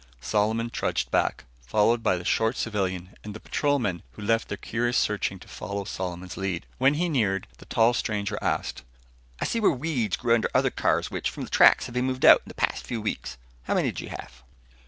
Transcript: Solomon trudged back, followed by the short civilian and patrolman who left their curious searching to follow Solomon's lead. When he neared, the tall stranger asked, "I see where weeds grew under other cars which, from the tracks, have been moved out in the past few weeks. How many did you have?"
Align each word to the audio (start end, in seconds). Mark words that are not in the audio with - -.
Solomon 0.19 0.71
trudged 0.71 1.11
back, 1.11 1.45
followed 1.63 2.01
by 2.01 2.17
the 2.17 2.25
short 2.25 2.57
civilian 2.57 3.13
and 3.23 3.35
patrolman 3.43 4.01
who 4.13 4.23
left 4.23 4.47
their 4.47 4.57
curious 4.57 4.97
searching 4.97 5.37
to 5.37 5.47
follow 5.47 5.83
Solomon's 5.83 6.37
lead. 6.37 6.65
When 6.79 6.95
he 6.95 7.07
neared, 7.07 7.45
the 7.59 7.65
tall 7.65 7.93
stranger 7.93 8.39
asked, 8.41 8.81
"I 9.39 9.45
see 9.45 9.59
where 9.59 9.69
weeds 9.69 10.17
grew 10.17 10.33
under 10.33 10.49
other 10.55 10.71
cars 10.71 11.11
which, 11.11 11.29
from 11.29 11.43
the 11.43 11.51
tracks, 11.51 11.85
have 11.85 11.93
been 11.93 12.05
moved 12.05 12.25
out 12.25 12.39
in 12.43 12.47
the 12.49 12.55
past 12.55 12.83
few 12.83 12.99
weeks. 12.99 13.37
How 13.65 13.75
many 13.75 13.89
did 13.91 13.99
you 13.99 14.09
have?" 14.09 14.41